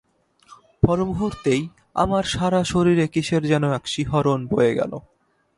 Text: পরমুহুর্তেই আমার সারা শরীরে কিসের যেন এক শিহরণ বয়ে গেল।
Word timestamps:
পরমুহুর্তেই 0.83 1.61
আমার 1.95 2.23
সারা 2.23 2.61
শরীরে 2.63 3.05
কিসের 3.07 3.43
যেন 3.47 3.63
এক 3.71 3.83
শিহরণ 3.87 4.39
বয়ে 4.47 4.73
গেল। 4.75 4.93